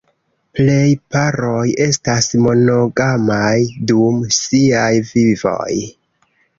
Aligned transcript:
Plej 0.59 0.87
paroj 1.15 1.67
estas 1.85 2.31
monogamaj 2.47 3.55
dum 3.95 4.21
siaj 4.41 4.91
vivoj. 5.15 5.73